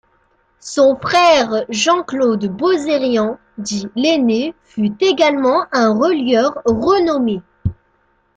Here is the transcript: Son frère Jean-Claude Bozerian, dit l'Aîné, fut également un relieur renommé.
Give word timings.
Son 0.59 0.95
frère 0.95 1.63
Jean-Claude 1.69 2.47
Bozerian, 2.47 3.37
dit 3.59 3.85
l'Aîné, 3.95 4.55
fut 4.63 4.93
également 4.99 5.67
un 5.71 5.95
relieur 5.95 6.59
renommé. 6.65 7.39